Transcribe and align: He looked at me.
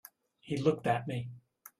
He 0.39 0.57
looked 0.57 0.87
at 0.87 1.07
me. 1.07 1.29